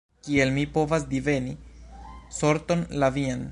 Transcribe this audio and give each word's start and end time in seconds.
Kiel 0.27 0.53
mi 0.55 0.63
povas 0.77 1.05
diveni 1.11 1.53
sorton 2.41 2.85
la 3.05 3.15
vian? 3.19 3.49